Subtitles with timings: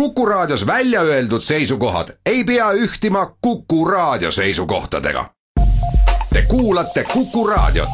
[0.00, 5.30] Kuku Raadios välja öeldud seisukohad ei pea ühtima Kuku Raadio seisukohtadega.
[6.32, 7.88] Te kuulate Kuku Raadiot.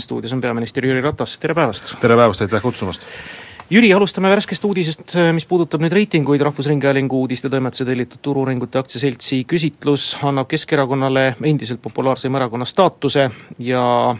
[0.00, 1.94] stuudios on peaminister Jüri Ratas, tere päevast!
[2.00, 3.06] tere päevast, aitäh kutsumast!
[3.70, 10.48] Jüri, alustame värskest uudisest, mis puudutab nüüd reitinguid, Rahvusringhäälingu uudistetoimetuse tellitud Turu-uuringute aktsiaseltsi küsitlus annab
[10.48, 14.16] Keskerakonnale endiselt populaarseima erakonna staatuse ja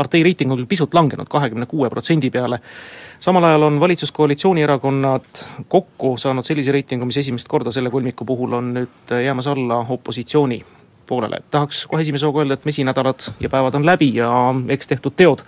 [0.00, 2.60] partei reiting on küll pisut langenud, kahekümne kuue protsendi peale.
[3.20, 8.58] samal ajal on valitsuskoalitsiooni erakonnad kokku saanud sellise reitingu, mis esimest korda selle kolmiku puhul
[8.58, 10.62] on nüüd jäämas alla opositsiooni
[11.10, 11.42] poolele.
[11.50, 14.30] tahaks kohe esimese hooga öelda, et mesinädalad ja päevad on läbi ja
[14.76, 15.42] eks tehtud teod,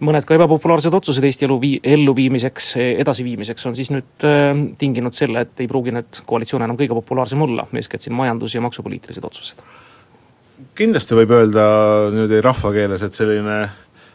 [0.00, 2.70] mõned ka ebapopulaarsed otsused Eesti elu vii-, elluviimiseks,
[3.04, 4.50] edasiviimiseks on siis nüüd äh,
[4.80, 8.64] tinginud selle, et ei pruugi nüüd koalitsioon enam kõige populaarsem olla, eeskätt siin majandus- ja
[8.64, 9.66] maksupoliitilised otsused.
[10.76, 11.64] Kindlasti võib öelda
[12.14, 13.58] niimoodi rahvakeeles, et selline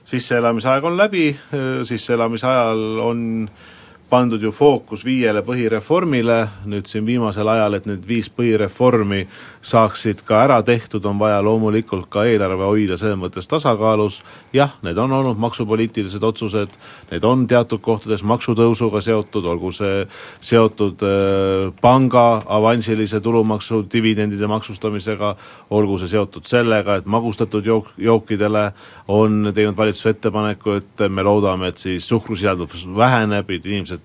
[0.10, 1.32] sisseelamise aeg on läbi,
[1.86, 3.22] sisseelamise ajal on
[4.10, 9.26] pandud ju fookus viiele põhireformile, nüüd siin viimasel ajal, et need viis põhireformi
[9.62, 14.22] saaksid ka ära tehtud, on vaja loomulikult ka eelarve hoida selles mõttes tasakaalus,
[14.56, 16.78] jah, need on olnud maksupoliitilised otsused,
[17.12, 20.02] need on teatud kohtades maksutõusuga seotud, olgu see
[20.52, 25.36] seotud äh, panga avansilise tulumaksu dividendide maksustamisega,
[25.78, 28.72] olgu see seotud sellega, et magustatud jook, jookidele
[29.14, 33.99] on teinud valitsus ettepaneku, et me loodame, et siis suhkrusisaldus väheneb, et inimesed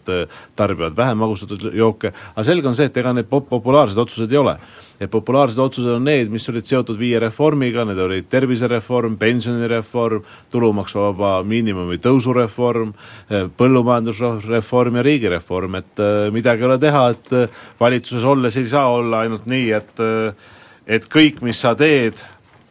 [0.57, 4.41] tarbivad vähem magustatud jooke, aga selge on see, et ega need pop-, populaarsed otsused ei
[4.41, 4.57] ole.
[5.01, 10.23] Et populaarsed otsused on need, mis olid seotud viie reformiga, need olid tervisereform, pensionireform,
[10.55, 12.93] tulumaksuvaba miinimumi tõusureform,
[13.59, 19.51] põllumajandusreform ja riigireform, et midagi ei ole teha, et valitsuses olles ei saa olla ainult
[19.51, 20.07] nii, et
[20.85, 22.21] et kõik, mis sa teed,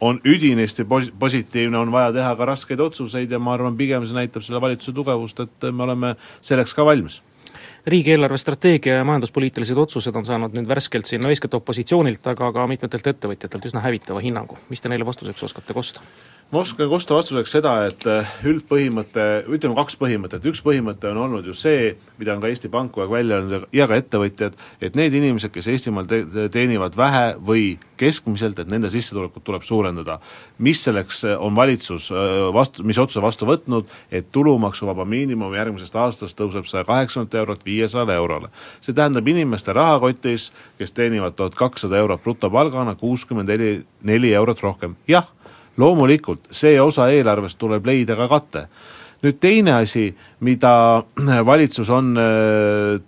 [0.04, 4.16] on üdinisti pos-, positiivne, on vaja teha ka raskeid otsuseid ja ma arvan, pigem see
[4.16, 7.22] näitab selle valitsuse tugevust, et me oleme selleks ka valmis
[7.86, 12.66] riigi eelarvestrateegia ja majanduspoliitilised otsused on saanud nüüd värskelt siin no eeskätt opositsioonilt, aga ka
[12.70, 16.00] mitmetelt ettevõtjatelt üsna hävitava hinnangu, mis te neile vastuseks oskate kosta?
[16.52, 18.04] Ma oskan kosta vastuseks seda, et
[18.46, 22.92] üldpõhimõte, ütleme kaks põhimõtet, üks põhimõte on olnud ju see, mida on ka Eesti Pank
[22.94, 24.54] kogu aeg välja öelnud ja ka ettevõtjad,
[24.84, 26.22] et need inimesed, kes Eestimaal te
[26.54, 27.64] teenivad vähe või
[27.98, 30.18] keskmiselt, et nende sissetulekut tuleb suurendada.
[30.58, 32.10] mis selleks on valitsus
[32.54, 38.14] vastu, mis otsuse vastu võtnud, et tulumaksuvaba miinimum järgmisest aastast tõuseb saja kaheksakümnelt eurolt viiesajale
[38.14, 38.48] eurole.
[38.80, 44.96] see tähendab inimeste rahakotis, kes teenivad tuhat kakssada eurot brutopalgana, kuuskümmend neli, neli eurot rohkem,
[45.08, 45.26] jah
[45.76, 48.66] loomulikult see osa eelarvest tuleb leida ka kate.
[49.24, 51.02] nüüd teine asi, mida
[51.50, 52.12] valitsus on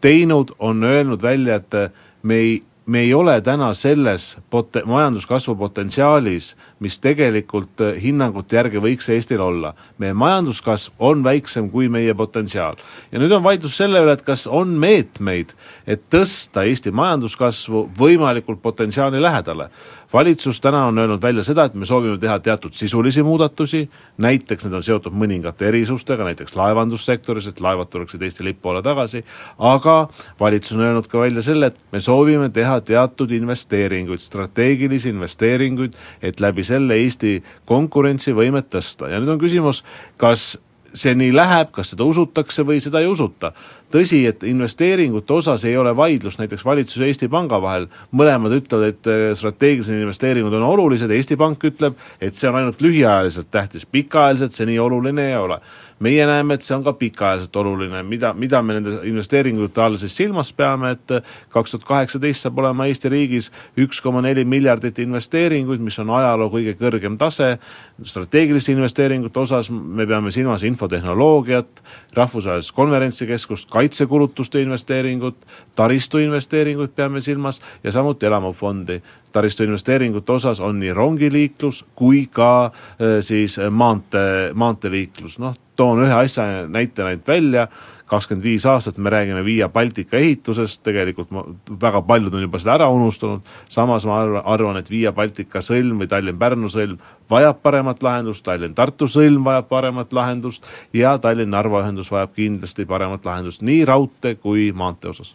[0.00, 6.52] teinud, on öelnud välja, et me ei me ei ole täna selles pot-, majanduskasvu potentsiaalis,
[6.80, 9.74] mis tegelikult hinnangute järgi võiks Eestil olla.
[9.98, 12.76] meie majanduskasv on väiksem kui meie potentsiaal.
[13.12, 15.54] ja nüüd on vaidlus selle üle, et kas on meetmeid,
[15.86, 19.70] et tõsta Eesti majanduskasvu võimalikult potentsiaali lähedale
[20.12, 23.84] valitsus täna on öelnud välja seda, et me soovime teha teatud sisulisi muudatusi,
[24.22, 29.24] näiteks need on seotud mõningate erisustega, näiteks laevandussektoris, et laevad tuleksid Eesti lipu alla tagasi,
[29.58, 29.96] aga
[30.40, 36.40] valitsus on öelnud ka välja selle, et me soovime teha teatud investeeringuid, strateegilisi investeeringuid, et
[36.40, 39.10] läbi selle Eesti konkurentsivõimet tõsta.
[39.10, 39.82] Ja nüüd on küsimus,
[40.16, 40.56] kas
[40.96, 43.52] see nii läheb, kas seda usutakse või seda ei usuta.
[43.92, 48.88] tõsi, et investeeringute osas ei ole vaidlust näiteks valitsuse ja Eesti Panga vahel, mõlemad ütlevad,
[48.88, 54.56] et strateegilised investeeringud on olulised, Eesti Pank ütleb, et see on ainult lühiajaliselt tähtis, pikaajaliselt
[54.56, 55.60] see nii oluline ei ole
[55.98, 60.16] meie näeme, et see on ka pikaajaliselt oluline, mida, mida me nende investeeringute all siis
[60.18, 61.14] silmas peame, et
[61.52, 63.48] kaks tuhat kaheksateist saab olema Eesti riigis
[63.80, 67.54] üks koma neli miljardit investeeringuid, mis on ajaloo kõige kõrgem tase,
[68.04, 71.82] strateegiliste investeeringute osas me peame silmas infotehnoloogiat,
[72.16, 75.38] rahvusvahelist konverentsikeskust, kaitsekulutuste investeeringut,
[75.74, 79.00] taristu investeeringuid peame silmas ja samuti elamufondi.
[79.32, 82.70] Taristu investeeringute osas on nii rongiliiklus kui ka
[83.20, 87.66] siis maantee, maanteeliiklus, noh toon ühe asja näitena ainult välja,
[88.06, 91.42] kakskümmend viis aastat me räägime Via Baltica ehitusest, tegelikult ma,
[91.82, 96.10] väga paljud on juba seda ära unustanud, samas ma arvan, et Via Baltica sõlm või
[96.10, 97.00] Tallinn-Pärnu sõlm
[97.30, 103.66] vajab paremat lahendust, Tallinn-Tartu sõlm vajab paremat lahendust ja Tallinn-Narva ühendus vajab kindlasti paremat lahendust
[103.66, 105.34] nii raudtee kui maantee osas.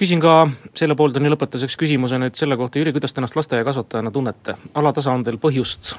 [0.00, 0.46] Küsin ka
[0.78, 5.26] selle poolteni lõpetuseks küsimuse nüüd selle kohta, Jüri, kuidas te ennast lasteaiakasvatajana tunnete, alatasa on
[5.26, 5.92] teil põhjust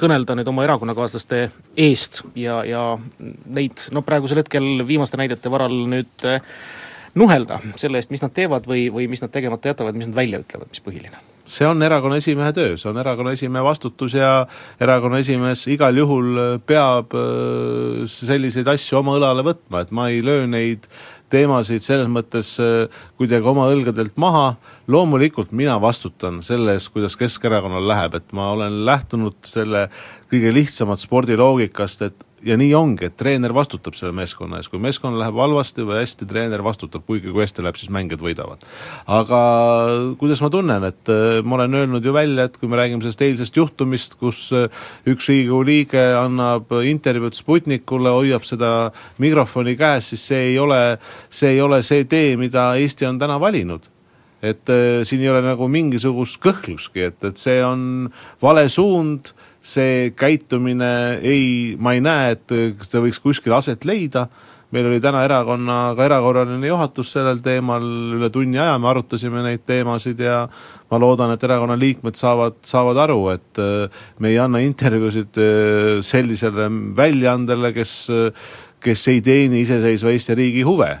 [0.00, 1.42] kõnelda nüüd oma erakonnakaaslaste
[1.76, 2.84] eest ja, ja
[3.46, 6.28] neid no praegusel hetkel viimaste näidete varal nüüd
[7.18, 10.40] nuhelda selle eest, mis nad teevad või, või mis nad tegemata jätavad, mis nad välja
[10.42, 11.26] ütlevad, mis põhiline?
[11.50, 14.44] see on erakonna esimehe töö, see on erakonna esimehe vastutus ja
[14.80, 16.36] erakonna esimees igal juhul
[16.66, 17.16] peab
[18.06, 20.86] selliseid asju oma õlale võtma, et ma ei löö neid
[21.30, 22.56] teemasid selles mõttes
[23.18, 24.54] kuidagi oma õlgadelt maha,
[24.90, 29.88] loomulikult mina vastutan selle eest, kuidas Keskerakonnal läheb, et ma olen lähtunud selle
[30.30, 35.20] kõige lihtsamat spordiloogikast, et ja nii ongi, et treener vastutab selle meeskonna ees, kui meeskonnal
[35.20, 38.64] läheb halvasti või hästi, treener vastutab, kuigi kui hästi läheb, siis mängijad võidavad.
[39.10, 39.40] aga
[40.20, 43.24] kuidas ma tunnen, et äh, ma olen öelnud ju välja, et kui me räägime sellest
[43.26, 44.68] eilsest juhtumist, kus äh,
[45.10, 48.90] üks Riigikogu liige annab intervjuud Sputnikule, hoiab seda
[49.20, 50.98] mikrofoni käes, siis see ei ole,
[51.28, 53.90] see ei ole see tee, mida Eesti on täna valinud
[54.40, 58.08] et äh, siin ei ole nagu mingisugust kõhklustki, et, et see on
[58.40, 62.54] vale suund see käitumine ei, ma ei näe, et
[62.86, 64.26] see võiks kuskil aset leida,
[64.70, 67.84] meil oli täna erakonnaga erakorraline juhatus sellel teemal,
[68.16, 70.44] üle tunni aja me arutasime neid teemasid ja
[70.90, 75.92] ma loodan, et erakonna liikmed saavad, saavad aru, et äh, me ei anna intervjuusid äh,
[76.06, 77.94] sellisele väljaandele, kes,
[78.80, 80.94] kes ei teeni iseseisva Eesti riigi huve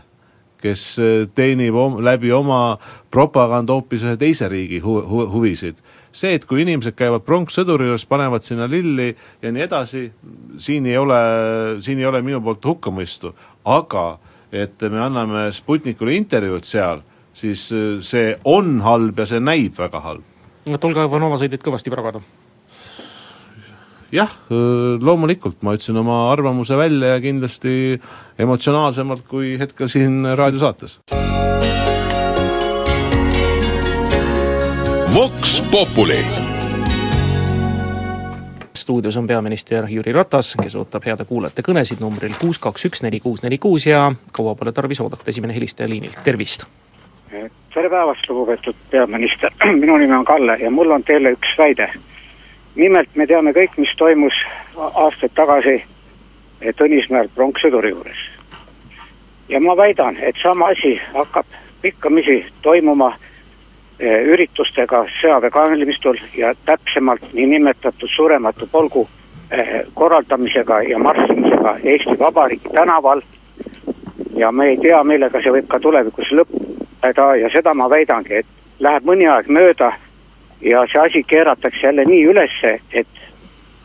[0.60, 2.78] kes äh, teenib om, läbi oma
[3.12, 5.80] propaganda hoopis ühe teise riigi hu, hu, huvisid
[6.12, 9.10] see, et kui inimesed käivad pronkssõduri juures, panevad sinna lilli
[9.42, 10.02] ja nii edasi,
[10.58, 11.20] siin ei ole,
[11.84, 13.32] siin ei ole minu poolt hukkamõistu,
[13.70, 14.06] aga
[14.52, 17.04] et me anname Sputnikule intervjuud seal,
[17.36, 20.26] siis äh, see on halb ja see näib väga halb.
[20.66, 22.22] no Tolga Ivanova sai teid kõvasti pragada.
[24.10, 25.60] Jah, äh, loomulikult.
[25.62, 28.00] Ma ütlesin oma arvamuse välja ja kindlasti
[28.42, 30.98] emotsionaalsemalt kui hetkel siin raadiosaates
[35.14, 36.24] Vox Populi.
[38.74, 43.18] stuudios on peaminister Jüri Ratas, kes ootab heade kuulajate kõnesid numbril kuus, kaks, üks, neli,
[43.20, 46.62] kuus, neli, kuus ja kaua pole tarvis oodata, esimene helistaja liinil, tervist!
[47.74, 49.50] tere päevast, lugupeetud peaminister,
[49.82, 51.88] minu nimi on Kalle ja mul on teile üks väide.
[52.74, 54.34] nimelt me teame kõik, mis toimus
[54.76, 55.82] aastaid tagasi
[56.78, 58.22] Tõnismäel pronkssõduri juures.
[59.48, 61.46] ja ma väidan, et sama asi hakkab
[61.82, 63.29] pikkamisi toimuma Eh,
[64.00, 69.08] üritustega sõjaväekalmistul ja täpsemalt niinimetatud surematu polgu
[69.50, 73.22] eh, korraldamisega ja marssimisega Eesti Vabariigi tänaval.
[74.36, 78.46] ja me ei tea, millega see võib ka tulevikus lõppeda ja seda ma väidangi, et
[78.80, 79.92] läheb mõni aeg mööda
[80.60, 83.06] ja see asi keeratakse jälle nii ülesse, et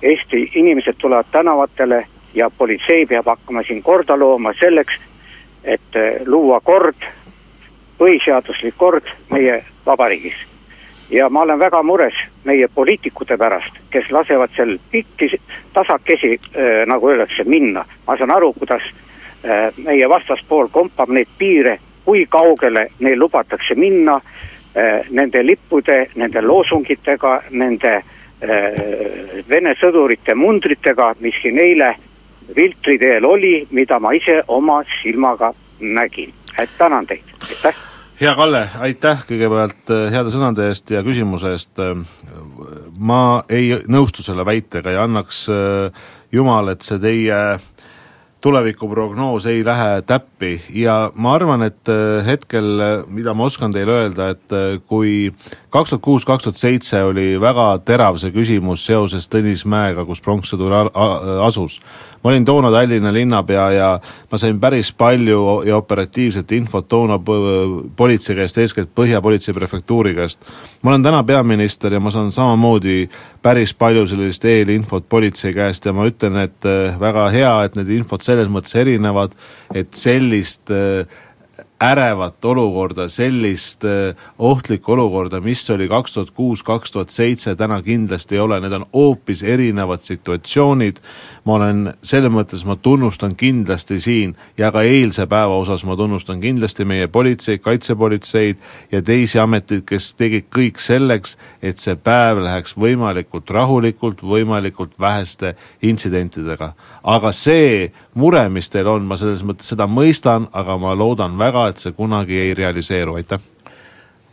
[0.01, 4.99] Eesti inimesed tulevad tänavatele ja politsei peab hakkama siin korda looma selleks,
[5.63, 7.07] et eh, luua kord,
[7.97, 10.35] põhiseaduslik kord meie vabariigis.
[11.09, 12.13] ja ma olen väga mures
[12.43, 15.29] meie poliitikute pärast, kes lasevad sel pikki
[15.73, 17.85] tasakesi äh,, nagu öeldakse, minna.
[18.07, 18.81] ma saan aru, kuidas
[19.45, 26.41] äh, meie vastaspool kompab neid piire, kui kaugele neil lubatakse minna äh, nende lippude, nende
[26.41, 28.03] loosungitega, nende äh,
[29.49, 31.95] Vene sõdurite mundritega, mis siin eile
[32.55, 36.33] Viltri teel oli, mida ma ise oma silmaga nägin.
[36.59, 37.75] Et tänan teid, aitäh!
[38.15, 41.81] Hea Kalle, aitäh kõigepealt äh, heade sõnade eest ja küsimuse eest.
[42.97, 45.91] ma ei nõustu selle väitega ja annaks äh,
[46.31, 47.39] jumal, et see teie
[48.39, 50.61] tulevikuprognoos ei lähe täppi.
[50.69, 52.79] Ja ma arvan, et äh, hetkel,
[53.11, 55.33] mida ma oskan teile öelda, et kui
[55.75, 60.73] kaks tuhat kuus, kaks tuhat seitse oli väga terav see küsimus seoses Tõnismäega, kus pronkssõdur
[61.43, 61.79] asus.
[62.23, 63.89] ma olin toona Tallinna linnapea ja
[64.31, 67.19] ma sain päris palju ja operatiivset infot toona
[67.95, 70.39] politsei käest, eeskätt Põhja politsei prefektuuri käest.
[70.81, 73.09] ma olen täna peaminister ja ma saan samamoodi
[73.41, 77.89] päris palju sellist eelinfot politsei käest ja ma ütlen, et äh, väga hea, et need
[77.99, 79.35] infod selles mõttes erinevad,
[79.73, 81.03] et sellist äh,
[81.83, 87.81] ärevat olukorda, sellist äh, ohtlikku olukorda, mis oli kaks tuhat kuus, kaks tuhat seitse, täna
[87.83, 91.01] kindlasti ei ole, need on hoopis erinevad situatsioonid.
[91.45, 96.39] ma olen, selles mõttes ma tunnustan kindlasti siin ja ka eilse päeva osas ma tunnustan
[96.41, 98.57] kindlasti meie politseid, kaitsepolitseid
[98.91, 105.55] ja teisi ameteid, kes tegid kõik selleks, et see päev läheks võimalikult rahulikult, võimalikult väheste
[105.81, 106.73] intsidentidega.
[107.03, 111.67] aga see mure, mis teil on, ma selles mõttes seda mõistan, aga ma loodan väga,
[111.71, 113.43] et see kunagi ei realiseeru, aitäh.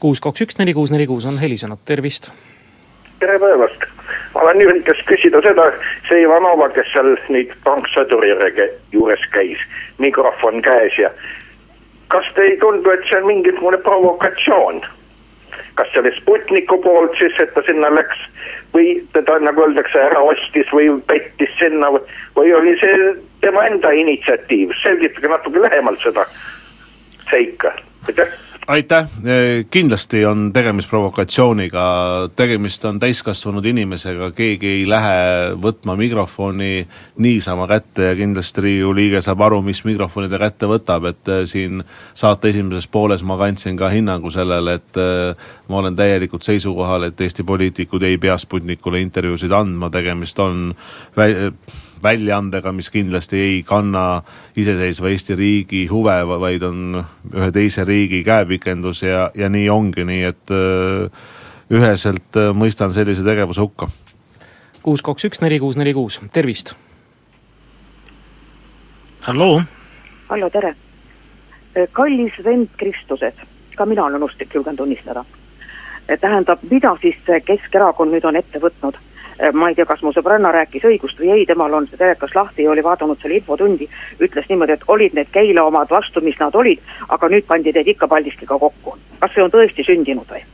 [0.03, 2.31] kuus, kaks, üks, neli, kuus, neli, kuus on helisenud, tervist.
[3.21, 3.85] tere päevast,
[4.35, 5.69] ma olen üritas küsida seda,
[6.09, 8.33] see Ivanova, kes seal neid pronkssõduri
[8.93, 9.59] juures käis,
[9.99, 11.11] mikrofon käes ja
[12.13, 14.83] kas te ei tundu, et see on mingisugune provokatsioon?
[15.75, 18.19] kas see oli Sputniku poolt siis, et ta sinna läks
[18.75, 22.03] või teda, nagu öeldakse, ära ostis või pettis sinna või,
[22.37, 23.13] või oli see
[23.43, 26.27] tema enda initsiatiiv, selgitage natuke lähemalt seda
[27.31, 27.77] seika,
[28.09, 28.39] aitäh!
[28.71, 29.09] Aitäh,
[29.71, 31.83] kindlasti on tegemist provokatsiooniga,
[32.39, 35.17] tegemist on täiskasvanud inimesega, keegi ei lähe
[35.59, 36.87] võtma mikrofoni
[37.19, 41.43] niisama kätte ja kindlasti Riigikogu liige saab aru, mis mikrofoni ta kätte võtab, et äh,
[41.51, 41.83] siin
[42.15, 47.21] saate esimeses pooles ma kandsin ka hinnangu sellele, et äh, ma olen täielikult seisukohal, et
[47.21, 50.69] Eesti poliitikud ei pea Sputnikule intervjuusid andma, tegemist on
[51.19, 51.51] vä-,
[52.03, 54.23] väljaandega, mis kindlasti ei kanna
[54.57, 57.03] iseseisva Eesti riigi huve, vaid on
[57.35, 61.29] ühe teise riigi käepikendus ja, ja nii ongi, nii et äh,
[61.73, 63.89] üheselt äh, mõistan sellise tegevuse hukka.
[64.83, 66.75] kuus, kaks, üks, neli, kuus, neli, kuus, tervist!
[69.29, 69.63] halloo!
[70.29, 70.75] hallo, tere!
[71.93, 75.25] kallis vend Kristused, ka mina olen usklik, julgen tunnistada.
[76.21, 77.17] tähendab, mida siis
[77.47, 79.12] Keskerakond nüüd on ette võtnud Äh,
[79.53, 82.67] ma ei tea, kas mu sõbranna rääkis õigust või ei, temal on see telekas lahti
[82.67, 83.89] ja oli vaadanud selle infotundi,
[84.23, 87.89] ütles niimoodi, et olid need Keila omad vastu, mis nad olid, aga nüüd pandi teid
[87.95, 88.99] ikka Paldiskiga kokku.
[89.21, 90.45] kas see on tõesti sündinud või?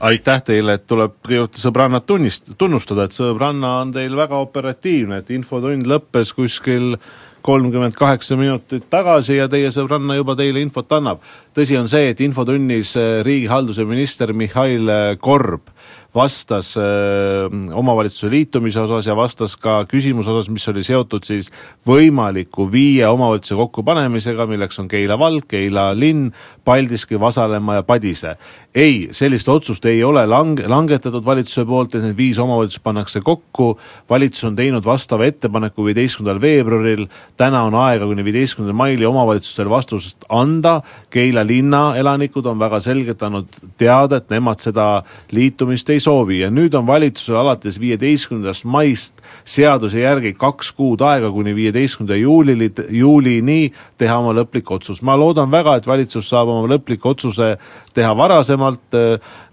[0.00, 5.32] aitäh teile, et tuleb kõigepealt sõbrannat tunnist-, tunnustada, et sõbranna on teil väga operatiivne, et
[5.34, 6.94] infotund lõppes kuskil
[7.42, 11.22] kolmkümmend kaheksa minutit tagasi ja teie sõbranna juba teile infot annab.
[11.54, 15.70] tõsi on see, et infotunnis äh, riigihalduse minister Mihhail Korb
[16.14, 21.50] vastas öö, äh, omavalitsuse liitumise osas ja vastas ka küsimuse osas, mis oli seotud siis
[21.86, 26.30] võimaliku viie omavalitsuse kokkupanemisega, milleks on Keila vald, Keila linn,
[26.64, 28.36] Paldiski, Vasalemma ja Padise.
[28.74, 33.78] ei, sellist otsust ei ole lang-, langetatud valitsuse poolt, et need viis omavalitsust pannakse kokku,
[34.08, 40.24] valitsus on teinud vastava ettepaneku viieteistkümnendal veebruaril, täna on aega kuni viieteistkümnendal maili omavalitsustel vastust
[40.28, 44.88] anda, Keila linna elanikud on väga selgelt andnud teada, et nemad seda
[45.32, 51.30] liitumist ei soovi ja nüüd on valitsusel alates viieteistkümnendast maist seaduse järgi kaks kuud aega
[51.34, 55.02] kuni viieteistkümnenda juulini, juulini teha oma lõplik otsus.
[55.02, 57.56] ma loodan väga, et valitsus saab oma lõpliku otsuse
[57.94, 58.96] teha varasemalt,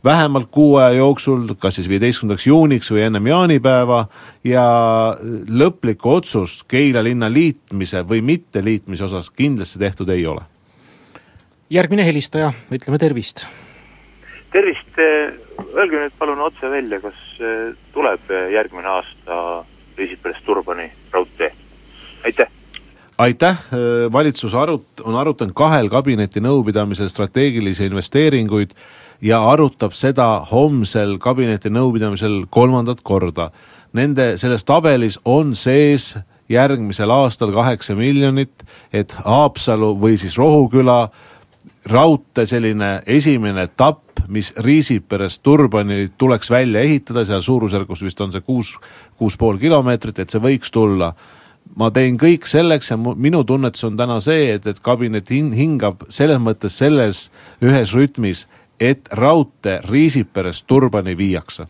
[0.04, 4.06] vähemalt kuu aja jooksul, kas siis viieteistkümnendaks juuniks või ennem jaanipäeva
[4.44, 4.66] ja
[5.50, 10.42] lõplikku otsust Keila linna liitmise või mitteliitmise osas kindlasti tehtud ei ole.
[11.70, 13.46] järgmine helistaja, ütleme tervist.
[14.56, 15.00] Tervist
[15.76, 19.40] öelge nüüd palun otse välja, kas eh, tuleb eh, järgmine aasta
[19.98, 21.52] Riisiperest Turbani raudtee,
[22.26, 22.52] aitäh!
[23.18, 28.76] aitäh, eh, valitsus arut-, on arutanud kahel kabineti nõupidamisel strateegilisi investeeringuid
[29.24, 33.50] ja arutab seda homsel kabineti nõupidamisel kolmandat korda.
[33.96, 36.14] Nende, selles tabelis on sees
[36.52, 41.08] järgmisel aastal kaheksa miljonit, et Haapsalu või siis Rohuküla
[41.90, 48.42] raudtee selline esimene etapp, mis Riisiperest Turbani tuleks välja ehitada, seal suurusjärgus vist on see
[48.42, 48.76] kuus,
[49.18, 51.14] kuus pool kilomeetrit, et see võiks tulla.
[51.76, 56.06] ma teen kõik selleks ja minu tunnetus on täna see, et, et kabinet hin-, hingab
[56.10, 58.46] selles mõttes selles ühes rütmis,
[58.80, 61.68] et raudtee Riisiperest Turbani viiakse.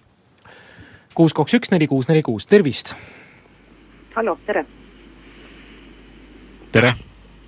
[1.13, 2.95] kuus, kaks, üks, neli, kuus, neli, kuus, tervist!
[4.15, 4.65] hallo, tere!
[6.71, 6.95] tere!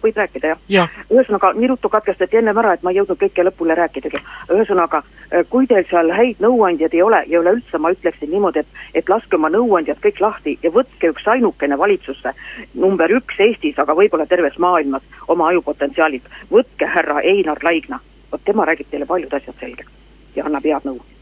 [0.08, 0.88] Võib rääkida, jah ja.?
[1.12, 4.22] ühesõnaga, nii ruttu katkestati ennem ära, et ma ei jõudnud kõike lõpule rääkidagi.
[4.54, 8.82] ühesõnaga, äh, kui teil seal häid nõuandjaid ei ole ja üleüldse ma ütleksin niimoodi, et,
[9.02, 12.34] et laske oma nõuandjad kõik lahti ja võtke üks ainukene valitsusse,
[12.74, 18.00] number üks Eestis, aga võib-olla terves maailmas oma ajupotentsiaalid, võtke härra Einar Laigna,
[18.32, 19.92] vot tema räägib teile paljud asjad selgeks
[20.36, 21.17] ja annab head nõu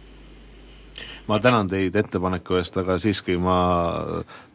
[1.28, 3.58] ma tänan teid ettepaneku eest, aga siiski ma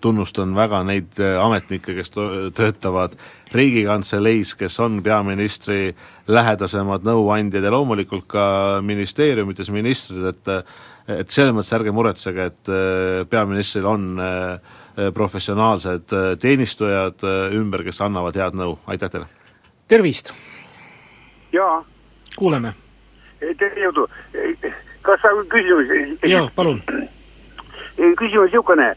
[0.03, 2.13] tunnustan väga neid äh, ametnikke, kes
[2.57, 3.17] töötavad
[3.55, 5.91] Riigikantseleis, kes on peaministri
[6.31, 8.45] lähedasemad nõuandjad ja loomulikult ka
[8.87, 10.55] ministeeriumites ministrid, et
[11.11, 14.77] et selles mõttes ärge muretsege, et äh, peaministril on äh,
[15.15, 16.13] professionaalsed
[16.43, 17.25] teenistujad
[17.57, 19.27] ümber, kes annavad head nõu, aitäh teile!
[19.89, 20.35] tervist!
[21.53, 21.83] jaa.
[22.37, 22.77] kuuleme.
[23.41, 24.07] tere jõudu
[25.03, 25.91] kas sa küsimus?
[26.23, 26.83] jaa, palun.
[27.97, 28.91] küsimus niisugune,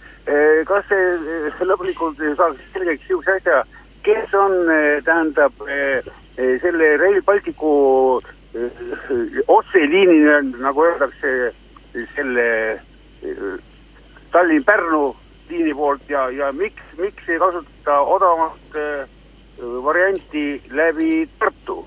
[0.70, 3.64] kas see lõplikult saaks selgeks niisuguse asja,
[4.04, 4.56] kes on,
[5.08, 5.66] tähendab,
[6.64, 7.74] selle Rail Balticu
[9.48, 10.20] otseliini,
[10.62, 11.54] nagu öeldakse,
[12.16, 12.48] selle
[14.34, 15.04] Tallinn-Pärnu
[15.50, 18.80] liini poolt ja, ja miks, miks ei kasutata odavamat
[19.84, 21.84] varianti läbi Tartu?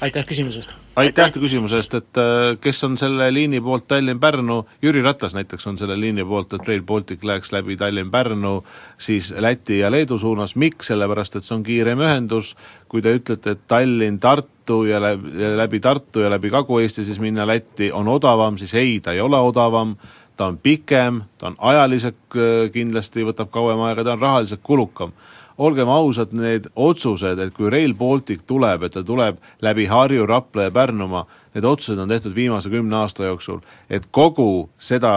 [0.00, 0.72] Aitäh küsimuse eest!
[0.96, 5.78] Aitäh küsimuse eest, et äh, kes on selle liini poolt Tallinn-Pärnu, Jüri Ratas näiteks on
[5.78, 8.54] selle liini poolt, et Rail Baltic läheks läbi Tallinn-Pärnu
[8.98, 12.54] siis Läti ja Leedu suunas, miks, sellepärast et see on kiirem ühendus,
[12.88, 17.92] kui te ütlete, et Tallinn-Tartu ja läbi, läbi Tartu ja läbi Kagu-Eesti siis minna Lätti
[17.92, 19.96] on odavam, siis ei, ta ei ole odavam,
[20.36, 25.16] ta on pikem, ta on ajaliselt äh, kindlasti, võtab kauem aega, ta on rahaliselt kulukam
[25.58, 30.68] olgem ausad, need otsused, et kui Rail Baltic tuleb, et ta tuleb läbi Harju, Rapla
[30.68, 35.12] ja Pärnumaa, need otsused on tehtud viimase kümne aasta jooksul, et kogu seda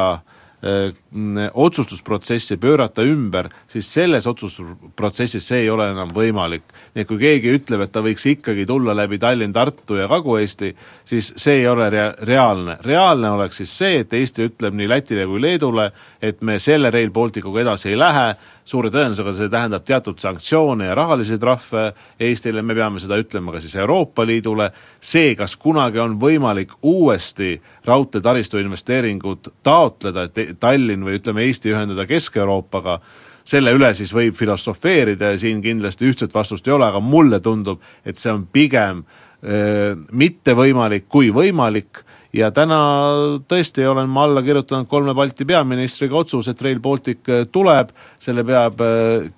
[0.63, 0.91] öö,
[1.53, 6.63] otsustusprotsessi pöörata ümber, siis selles otsustusprotsessis see ei ole enam võimalik.
[6.95, 10.75] nii et kui keegi ütleb, et ta võiks ikkagi tulla läbi Tallinn, Tartu ja Kagu-Eesti,
[11.05, 12.77] siis see ei ole rea-, reaalne.
[12.85, 15.91] reaalne oleks siis see, et Eesti ütleb nii Lätile kui Leedule,
[16.21, 18.35] et me selle Rail Balticuga edasi ei lähe,
[18.69, 21.89] suure tõenäosusega see tähendab teatud sanktsioone ja rahalisi trahve
[22.21, 27.55] Eestile, me peame seda ütlema ka siis Euroopa Liidule, see, kas kunagi on võimalik uuesti
[27.87, 32.99] raudteetaristu investeeringut taotleda, et Tallinn või ütleme, Eesti ühendada Kesk-Euroopaga,
[33.49, 37.81] selle üle siis võib filosofeerida ja siin kindlasti ühtset vastust ei ole, aga mulle tundub,
[38.05, 39.01] et see on pigem
[39.41, 42.79] öö, mitte võimalik kui võimalik ja täna
[43.49, 48.83] tõesti olen ma alla kirjutanud kolme Balti peaministriga otsuse, et Rail Baltic tuleb, selle peab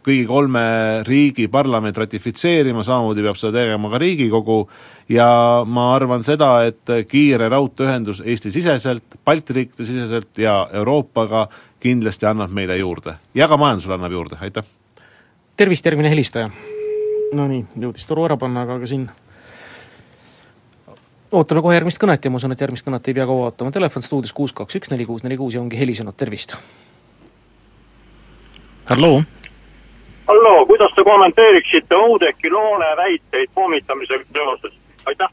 [0.04, 0.64] kõigi kolme
[1.08, 4.60] riigi parlament ratifitseerima, samamoodi peab seda tegema ka Riigikogu
[5.12, 5.30] ja
[5.66, 11.48] ma arvan seda, et kiire raudteeühendus Eesti-siseselt, Balti riikide siseselt ja Euroopaga
[11.82, 14.68] kindlasti annab meile juurde ja ka majandusele annab juurde, aitäh!
[15.62, 16.50] tervist, järgmine helistaja.
[17.38, 19.06] Nonii, jõudis toru ära panna, aga ka siin
[21.32, 23.72] ootame kohe järgmist kõnet ja ma usun, et järgmist kõnet ei pea kaua ootama.
[23.72, 26.58] Telefon stuudios kuus, kaks, üks, neli, kuus, neli, kuus ja ongi helisenud, tervist.
[28.90, 29.24] halloo.
[30.28, 34.74] halloo, kuidas te kommenteeriksite Oudekki Loone väiteid pommitamisega seoses,
[35.06, 35.30] aitäh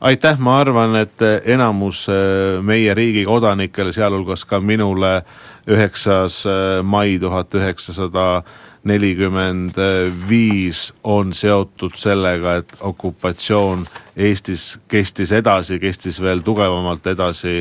[0.00, 5.22] aitäh, ma arvan, et enamus äh, meie riigi kodanikel, sealhulgas ka minule,
[5.68, 8.42] üheksas äh, mai tuhat üheksasada
[8.88, 9.76] nelikümmend
[10.28, 13.86] viis on seotud sellega, et okupatsioon
[14.18, 17.60] Eestis kestis edasi, kestis veel tugevamalt edasi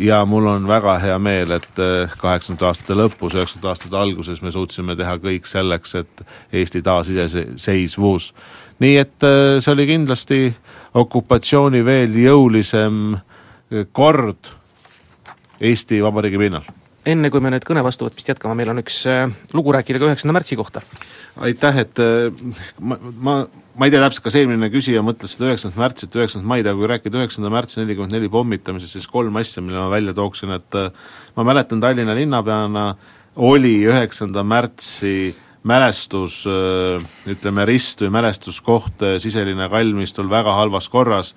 [0.00, 1.70] ja mul on väga hea meel, et
[2.18, 8.32] kaheksakümnendate aastate lõpus, üheksakümnendate aastate alguses me suutsime teha kõik selleks, et Eesti taasiseseisvus.
[8.80, 9.26] nii et
[9.60, 10.54] see oli kindlasti
[10.94, 13.16] okupatsiooni veel jõulisem
[13.92, 14.52] kord
[15.60, 19.02] Eesti Vabariigi pinnal enne kui me nüüd kõne vastuvõtmist jätkame, meil on üks
[19.56, 20.82] lugu rääkida ka üheksanda märtsi kohta.
[21.42, 22.02] aitäh, et
[22.78, 26.48] ma, ma, ma ei tea täpselt, kas eelmine küsija mõtles seda üheksandat märtsi, et üheksandat
[26.48, 30.14] maid, aga kui rääkida üheksanda märtsi nelikümmend neli pommitamisest, siis kolm asja, mille ma välja
[30.16, 30.78] tooksin, et
[31.36, 32.92] ma mäletan Tallinna linnapeana
[33.42, 35.32] oli üheksanda märtsi
[35.68, 36.42] mälestus,
[37.30, 41.34] ütleme rist või mälestuskoht Siselinna kalmistul väga halvas korras,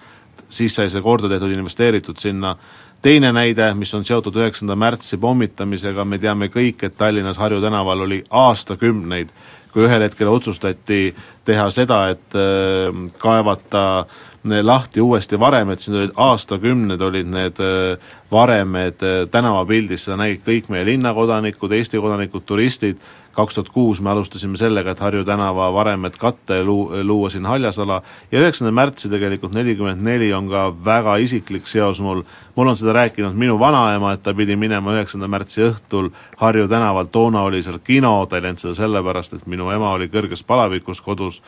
[0.50, 2.56] siis sai see korda tehtud, investeeritud sinna
[3.02, 8.06] teine näide, mis on seotud üheksanda märtsi pommitamisega, me teame kõik, et Tallinnas Harju tänaval
[8.08, 9.34] oli aastakümneid,
[9.74, 11.10] kui ühel hetkel otsustati
[11.46, 12.88] teha seda, et äh,
[13.20, 14.06] kaevata
[14.46, 20.70] lahti uuesti varemed, siin olid aastakümned, olid need äh, varemed äh, tänavapildis, seda nägid kõik
[20.74, 23.02] meie linnakodanikud, Eesti kodanikud, turistid,
[23.36, 27.46] kaks tuhat kuus me alustasime sellega, et Harju tänava varemed katta ja luu-, luua siin
[27.46, 28.02] haljasala.
[28.32, 32.24] Ja üheksanda märtsi tegelikult nelikümmend neli on ka väga isiklik seos mul,
[32.56, 37.12] mul on seda rääkinud minu vanaema, et ta pidi minema üheksanda märtsi õhtul Harju tänaval,
[37.12, 41.04] toona oli seal kino, ta ei läinud seda sellepärast, et minu ema oli kõrges palavikus
[41.04, 41.42] kodus,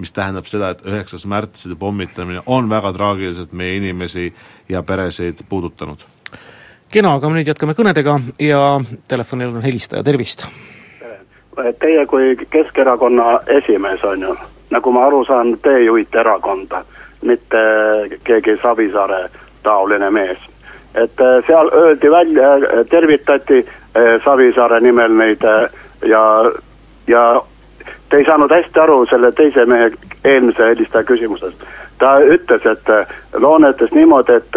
[0.00, 4.30] mis tähendab seda, et üheksas märtside pommitamine on väga traagiliselt meie inimesi
[4.68, 6.08] ja peresid puudutanud.
[6.88, 10.46] kena, aga nüüd jätkame kõnedega ja telefonil on helistaja, tervist
[11.78, 14.36] teie kui Keskerakonna esimees, on ju,
[14.70, 16.84] nagu ma aru saan, te juhite erakonda,
[17.22, 17.62] mitte
[18.24, 19.28] keegi Savisaare
[19.62, 20.38] taoline mees.
[20.94, 22.48] et äh, seal öeldi välja,
[22.90, 25.70] tervitati äh, Savisaare nimel neid äh,
[26.06, 26.52] ja,
[27.06, 27.42] ja
[28.08, 29.90] te ei saanud hästi aru selle teise mehe,
[30.24, 31.64] eelmise helistaja küsimusest.
[31.98, 32.94] ta ütles, et
[33.42, 34.56] Loone ütles niimoodi, et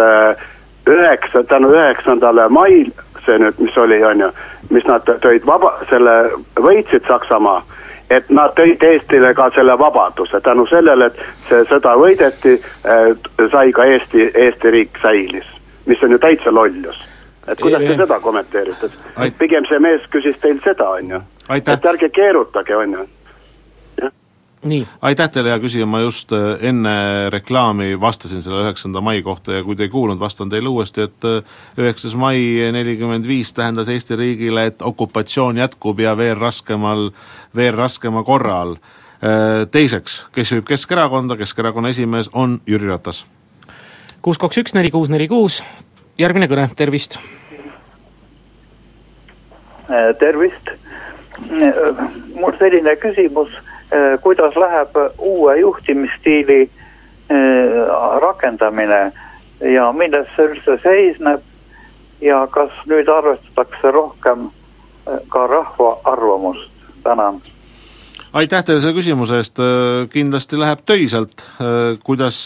[0.87, 2.91] üheksa, tänu üheksandale mail,
[3.27, 4.31] see nüüd, mis oli, on ju
[4.69, 6.15] mis nad tõid vaba, selle
[6.59, 7.61] võitsid Saksamaa,
[8.13, 13.11] et nad tõid Eestile ka selle vabaduse, tänu sellele, et see sõda võideti äh,,
[13.51, 15.47] sai ka Eesti, Eesti riik säilis,
[15.85, 17.03] mis on ju täitsa lollus.
[17.47, 18.89] et kuidas te seda kommenteerite,
[19.39, 21.21] pigem see mees küsis teil seda, on ju.
[21.55, 23.05] et ärge keerutage, on ju
[25.01, 29.63] aitäh teile, hea küsija, ma just äh, enne reklaami vastasin selle üheksanda mai kohta ja
[29.63, 32.39] kui te ei kuulnud, vastan teile uuesti, et äh, üheksas mai
[32.73, 37.11] nelikümmend viis tähendas Eesti riigile, et okupatsioon jätkub ja veel raskemal,
[37.55, 38.75] veel raskema korra all.
[39.21, 43.25] Äh, teiseks, kes juhib Keskerakonda, Keskerakonna esimees on Jüri Ratas.
[44.21, 45.61] kuus, kaks, üks, neli, kuus, neli, kuus,
[46.17, 47.19] järgmine kõne, tervist!
[50.19, 50.73] tervist!
[52.35, 53.53] mul selline küsimus
[54.21, 56.61] kuidas läheb uue juhtimisstiili
[57.31, 59.11] äh, rakendamine
[59.73, 61.43] ja milles see üldse seisneb
[62.21, 66.71] ja kas nüüd arvestatakse rohkem äh, ka rahva arvamust,
[67.03, 67.39] tänan.
[68.33, 69.59] aitäh teile selle küsimuse eest,
[70.13, 71.45] kindlasti läheb töiselt,
[72.03, 72.41] kuidas,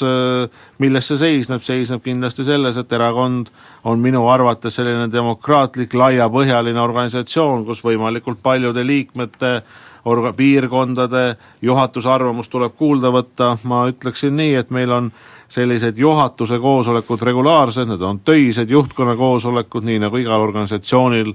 [0.80, 3.49] milles see seisneb, seisneb kindlasti selles, et erakond
[3.84, 9.56] on minu arvates selline demokraatlik laiapõhjaline organisatsioon, kus võimalikult paljude liikmete
[10.05, 15.11] orga-, piirkondade juhatuse arvamust tuleb kuulda võtta, ma ütleksin nii, et meil on
[15.51, 21.33] sellised juhatuse koosolekud regulaarsed, need on töised juhtkonna koosolekud, nii nagu igal organisatsioonil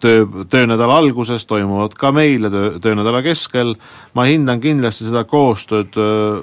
[0.00, 3.76] töö, töönädala alguses toimuvad ka meil ja töö, töönädala keskel,
[4.14, 5.94] ma hindan kindlasti seda koostööd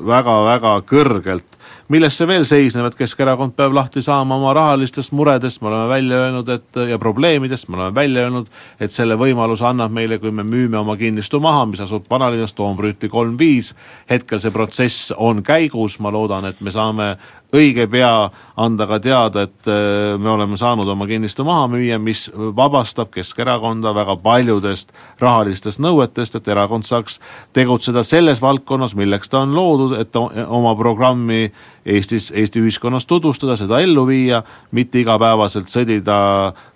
[0.07, 1.56] väga-väga kõrgelt
[1.93, 6.19] milles see veel seisneb, et Keskerakond peab lahti saama oma rahalistest muredest, me oleme välja
[6.25, 10.43] öelnud, et ja probleemidest, me oleme välja öelnud, et selle võimaluse annab meile, kui me
[10.47, 13.73] müüme oma kinnistu maha, mis asub vanalinnas Toombrüti kolm viis,
[14.09, 17.13] hetkel see protsess on käigus, ma loodan, et me saame
[17.55, 18.29] õige pea
[18.59, 23.93] anda ka teada, et äh, me oleme saanud oma kinnistu maha müüa, mis vabastab Keskerakonda
[23.95, 27.19] väga paljudest rahalistest nõuetest, et erakond saaks
[27.55, 31.47] tegutseda selles valdkonnas, milleks ta on loodud, et oma programmi
[31.87, 34.41] Eestis, Eesti ühiskonnas tutvustada, seda ellu viia,
[34.75, 36.17] mitte igapäevaselt sõdida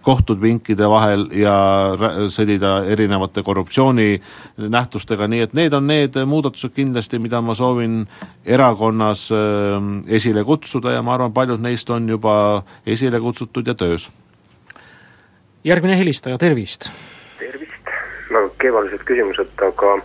[0.01, 1.53] kohtupinkide vahel ja
[2.33, 8.01] sõdida erinevate korruptsiooninähtustega, nii et need on need muudatused kindlasti, mida ma soovin
[8.45, 12.35] erakonnas ähm, esile kutsuda ja ma arvan, paljud neist on juba
[12.85, 14.11] esile kutsutud ja töös.
[15.63, 16.91] järgmine helistaja, tervist!
[17.39, 17.93] tervist,
[18.33, 19.95] väga kevalised küsimused, aga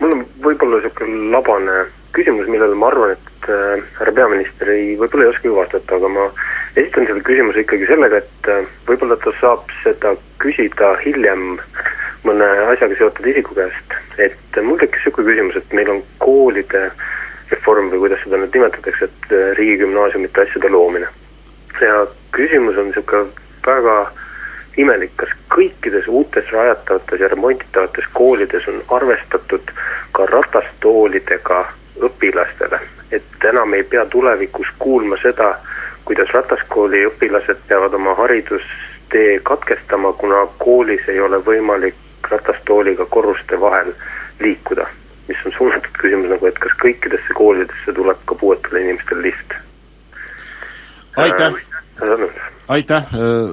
[0.00, 4.94] mul on võib-olla niisugune labane küsimus, millele ma arvan, et et äh, härra peaminister ei,
[4.98, 6.28] võib-olla ei oskagi vastata, aga ma
[6.76, 11.58] esitan selle küsimuse ikkagi sellega, et äh, võib-olla ta saab seda küsida hiljem
[12.26, 13.98] mõne asjaga seotud isiku käest.
[14.18, 16.88] et mul tekkis niisugune küsimus, et meil on koolide
[17.50, 21.08] reform või kuidas seda nüüd nimetatakse, et äh, riigigümnaasiumite asjade loomine.
[21.80, 23.30] ja küsimus on niisugune
[23.66, 23.98] väga
[24.76, 29.70] imelik, kas kõikides uutes rajatavates ja remonditavates koolides on arvestatud
[30.12, 31.60] ka ratastoolidega
[32.02, 32.80] õpilastele
[33.14, 35.54] et enam ei pea tulevikus kuulma seda,
[36.04, 41.96] kuidas rataskooli õpilased peavad oma haridustee katkestama, kuna koolis ei ole võimalik
[42.30, 43.92] ratastooliga korruste vahel
[44.40, 44.86] liikuda.
[45.28, 49.54] mis on suunatud küsimus nagu, et kas kõikidesse koolidesse tuleb ka puuetele inimestele lift?
[51.16, 51.52] aitäh
[52.02, 52.44] äh,!
[52.68, 53.06] Aitäh,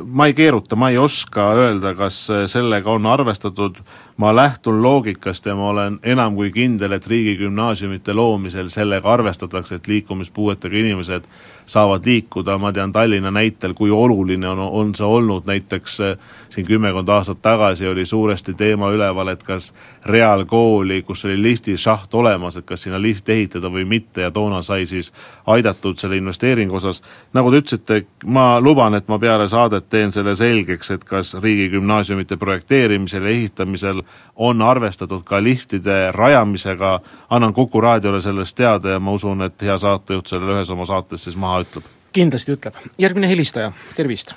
[0.05, 3.75] ma ei keeruta, ma ei oska öelda, kas sellega on arvestatud.
[4.21, 9.87] Ma lähtun loogikast ja ma olen enam kui kindel, et riigigümnaasiumite loomisel sellega arvestatakse, et
[9.87, 11.25] liikumispuuetega inimesed
[11.65, 16.17] saavad liikuda, ma tean Tallinna näitel, kui oluline on, on see olnud, näiteks eh,
[16.49, 19.71] siin kümmekond aastat tagasi oli suuresti teema üleval, et kas
[20.05, 24.21] reaalkooli, kus oli liftišaht olemas, et kas sinna lift ehitada või mitte.
[24.21, 25.13] Ja toona sai siis
[25.47, 27.01] aidatud selle investeeringu osas.
[27.33, 32.37] nagu te ütlesite, ma luban, et ma peale saadet teen selle selgeks, et kas riigigümnaasiumite
[32.37, 34.01] projekteerimisel ja ehitamisel
[34.35, 39.77] on arvestatud ka liftide rajamisega, annan Kuku raadiole sellest teada ja ma usun, et hea
[39.77, 41.89] saatejuht selle ühes oma saates siis maha ütleb.
[42.13, 44.35] kindlasti ütleb, järgmine helistaja, tervist!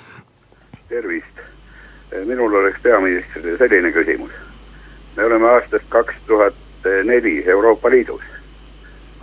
[0.89, 1.43] tervist!
[2.25, 4.31] minul oleks peaministrile selline küsimus.
[5.17, 6.55] me oleme aastast kaks tuhat
[7.03, 8.21] neli Euroopa Liidus,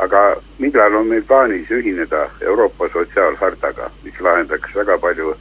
[0.03, 0.23] aga
[0.59, 5.37] millal on meil plaanis ühineda Euroopa sotsiaalhartaga, mis lahendaks väga palju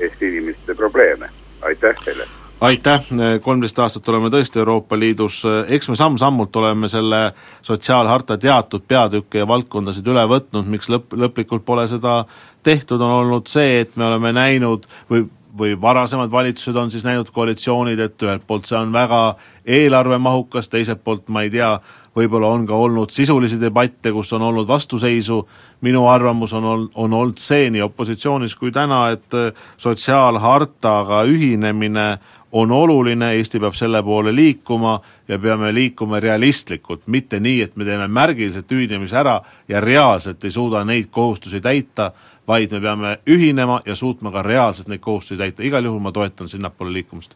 [0.00, 1.28] Eesti inimeste probleeme,
[1.62, 2.26] aitäh teile!
[2.64, 3.06] aitäh,
[3.44, 7.20] kolmteist aastat oleme tõesti Euroopa Liidus, eks me samm-sammult oleme selle
[7.62, 12.22] sotsiaalharta teatud peatükke ja valdkondasid üle võtnud, miks lõpp, lõplikult pole seda
[12.64, 15.26] tehtud, on olnud see, et me oleme näinud või
[15.58, 19.20] või varasemad valitsused on siis näinud koalitsioonid, et ühelt poolt see on väga
[19.64, 21.70] eelarvemahukas, teiselt poolt ma ei tea,
[22.14, 25.40] võib-olla on ka olnud sisulisi debatte, kus on olnud vastuseisu,
[25.86, 29.38] minu arvamus on ol-, on olnud see nii opositsioonis kui täna, et
[29.76, 32.08] sotsiaalhartaga ühinemine
[32.54, 37.84] on oluline, Eesti peab selle poole liikuma ja peame liikuma realistlikult, mitte nii, et me
[37.84, 42.12] teeme märgiliselt ühinemise ära ja reaalselt ei suuda neid kohustusi täita,
[42.46, 46.48] vaid me peame ühinema ja suutma ka reaalselt neid kohustusi täita, igal juhul ma toetan
[46.48, 47.34] sinnapoole liikumist.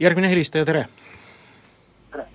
[0.00, 0.88] järgmine helistaja, tere!
[2.10, 2.26] tere!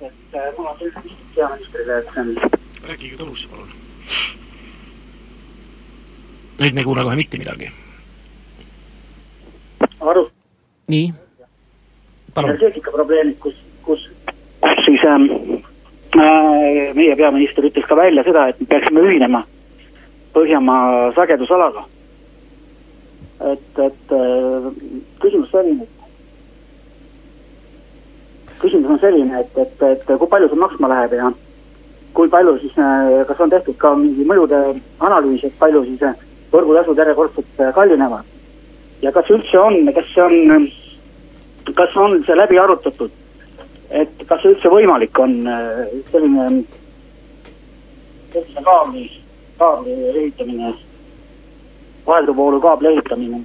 [0.00, 3.70] et äh, mul on küsimus peaministrile, et see on rääkige tõusi, palun.
[6.58, 7.70] nüüd me ei kuule kohe mitte midagi.
[10.00, 10.26] aru
[10.88, 11.12] nii,
[12.34, 12.50] palun.
[12.50, 14.06] energeetika probleemid, kus, kus,
[14.62, 15.28] kus siis ähm,
[16.16, 19.44] äh, meie peaminister ütles ka välja seda, et me peaksime ühinema
[20.32, 21.86] Põhjamaa sagedusalaga.
[23.52, 24.70] et, et äh,
[25.22, 25.86] küsimus selline,
[28.60, 31.30] küsimus on selline, et, et, et kui palju see maksma läheb ja
[32.18, 34.58] kui palju siis, äh, kas on tehtud ka mingi mõjude
[35.06, 36.16] analüüs, et palju siis äh,
[36.52, 38.37] võrgutasud järjekordselt äh, kallinevad?
[39.02, 40.66] Ja kas üldse on, kas see on,
[41.74, 43.12] kas on see läbi arutatud,
[43.90, 46.48] et kas see üldse võimalik on äh, selline,
[48.32, 49.06] sellise kaabli,
[49.60, 50.74] kaabli ehitamine,
[52.06, 53.44] vahelduvoolu kaabli ehitamine?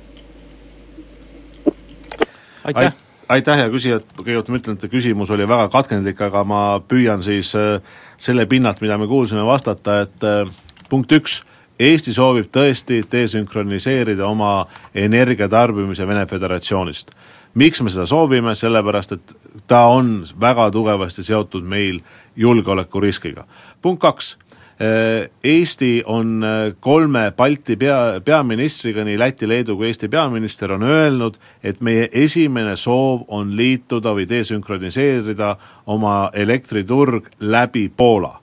[2.64, 2.94] Aitäh!
[3.34, 7.24] aitäh, hea küsija, et kõigepealt ma ütlen, et küsimus oli väga katkendlik, aga ma püüan
[7.26, 7.80] siis äh,
[8.22, 10.52] selle pinnalt, mida me kuulsime, vastata, et äh,
[10.92, 11.42] punkt üks,
[11.80, 17.12] Eesti soovib tõesti desünkroniseerida oma energiatarbimise Vene Föderatsioonist.
[17.54, 19.34] miks me seda soovime, sellepärast et
[19.68, 22.02] ta on väga tugevasti seotud meil
[22.36, 23.46] julgeolekuriskiga.
[23.82, 24.38] punkt kaks,
[24.82, 30.84] Äh, Eesti on äh, kolme Balti pea, peaministriga, nii Läti, Leedu kui Eesti peaminister on
[30.84, 35.56] öelnud, et meie esimene soov on liituda või desünkroniseerida
[35.86, 38.43] oma elektriturg läbi Poola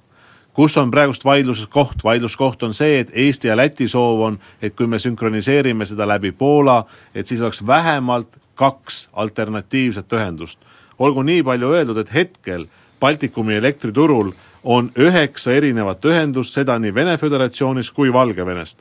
[0.53, 4.87] kus on praegust vaidluskoht, vaidluskoht on see, et Eesti ja Läti soov on, et kui
[4.87, 6.85] me sünkroniseerime seda läbi Poola,
[7.15, 10.59] et siis oleks vähemalt kaks alternatiivset ühendust.
[10.99, 12.67] olgu nii palju öeldud, et hetkel
[13.01, 14.33] Baltikumi elektriturul
[14.65, 18.79] on üheksa erinevat ühendust, seda nii Vene Föderatsioonis kui Valgevenest.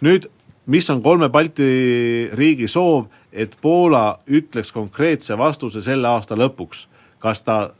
[0.00, 0.30] nüüd,
[0.66, 6.86] mis on kolme Balti riigi soov, et Poola ütleks konkreetse vastuse selle aasta lõpuks,
[7.18, 7.70] kas ta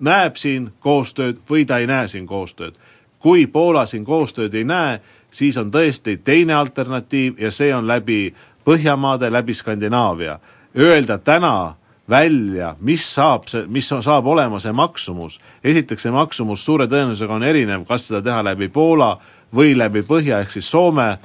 [0.00, 2.74] näeb siin koostööd või ta ei näe siin koostööd.
[3.18, 8.34] kui Poola siin koostööd ei näe, siis on tõesti teine alternatiiv ja see on läbi
[8.64, 10.38] Põhjamaade, läbi Skandinaavia.
[10.76, 11.74] Öelda täna
[12.10, 15.38] välja, mis saab see, mis saab olema see maksumus.
[15.64, 19.18] esiteks, see maksumus suure tõenäosusega on erinev, kas seda teha läbi Poola
[19.54, 21.18] või läbi Põhja ehk siis Soome.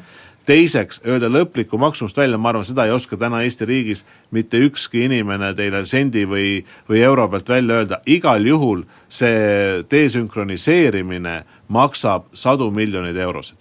[0.46, 5.06] Teiseks, öelda lõplikku maksumust välja, ma arvan, seda ei oska täna Eesti riigis mitte ükski
[5.08, 12.72] inimene teile sendi või, või euro pealt välja öelda, igal juhul see desünkroniseerimine maksab sadu
[12.72, 13.58] miljoneid eurosid.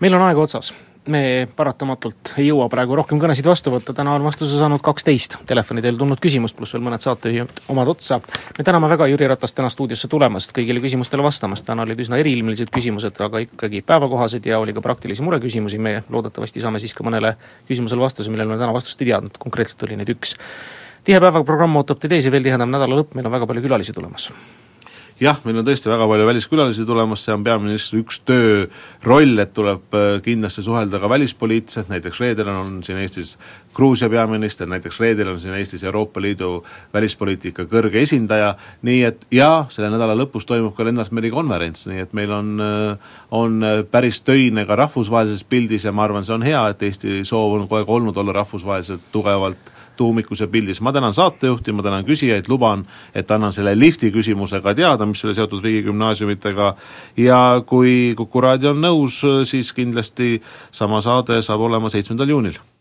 [0.00, 0.72] meil on aeg otsas
[1.10, 5.82] me paratamatult ei jõua praegu rohkem kõnesid vastu võtta, täna on vastuse saanud kaksteist telefoni
[5.82, 8.20] teel tulnud küsimust, pluss veel mõned saatejuhid omad otsa.
[8.58, 12.70] me täname väga Jüri Ratast täna stuudiosse tulemast, kõigile küsimustele vastamast, täna olid üsna eriilmelised
[12.70, 17.34] küsimused, aga ikkagi päevakohased ja oli ka praktilisi mureküsimusi, me loodetavasti saame siis ka mõnele
[17.68, 20.36] küsimusele vastuse, millele me täna vastust ei teadnud, konkreetselt oli neid üks.
[21.04, 23.92] tihe päevaprogramm ootab teid ees ja veel tihedam nädala lõpp, meil on väga palju külalisi
[23.92, 24.30] tulemas
[25.22, 29.96] jah, meil on tõesti väga palju väliskülalisi tulemas, see on peaministri üks tööroll, et tuleb
[29.96, 33.36] äh, kindlasti suhelda ka välispoliitiliselt, näiteks reedel on siin Eestis
[33.76, 36.62] Gruusia peaminister, näiteks reedel on siin Eestis Euroopa Liidu
[36.94, 38.54] välispoliitika kõrge esindaja,
[38.86, 42.54] nii et ja selle nädala lõpus toimub ka Lennart Meri konverents, nii et meil on,
[42.62, 47.22] äh, on päris töine ka rahvusvahelises pildis ja ma arvan, see on hea, et Eesti
[47.28, 49.72] soov on kogu aeg olnud olla rahvusvaheliselt tugevalt
[50.40, 50.80] ja pildis.
[50.80, 55.24] ma tänan saatejuhti, ma tänan küsijaid, luban, et annan selle lifti küsimuse ka teada, mis
[55.24, 56.74] oli seotud riigigümnaasiumitega
[57.16, 62.71] ja kui Kuku raadio on nõus, siis kindlasti sama saade saab olema seitsmendal juunil